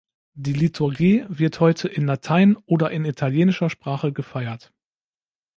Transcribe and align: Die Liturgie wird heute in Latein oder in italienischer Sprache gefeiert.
Die 0.33 0.53
Liturgie 0.53 1.25
wird 1.27 1.59
heute 1.59 1.87
in 1.87 2.07
Latein 2.07 2.55
oder 2.65 2.89
in 2.89 3.05
italienischer 3.05 3.69
Sprache 3.69 4.11
gefeiert. 4.11 4.73